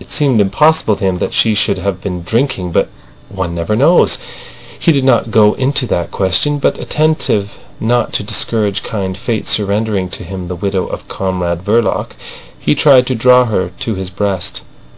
It 0.00 0.10
seemed 0.10 0.40
impossible 0.40 0.96
to 0.96 1.04
him 1.04 1.18
that 1.18 1.34
she 1.34 1.54
should 1.54 1.76
have 1.76 2.00
been 2.00 2.22
drinking. 2.22 2.72
But 2.72 2.88
one 3.28 3.54
never 3.54 3.76
knows. 3.76 4.16
He 4.78 4.92
did 4.92 5.04
not 5.04 5.30
go 5.30 5.52
into 5.52 5.86
that 5.88 6.10
question, 6.10 6.58
but 6.58 6.80
attentive 6.80 7.58
not 7.78 8.14
to 8.14 8.22
discourage 8.22 8.82
kind 8.82 9.14
fate 9.14 9.46
surrendering 9.46 10.08
to 10.08 10.24
him 10.24 10.48
the 10.48 10.56
widow 10.56 10.86
of 10.86 11.06
Comrade 11.08 11.62
Verloc, 11.62 12.12
he 12.58 12.74
tried 12.74 13.06
to 13.08 13.14
draw 13.14 13.44
her 13.44 13.70
to 13.80 13.94
his 13.94 14.08
breast. 14.08 14.62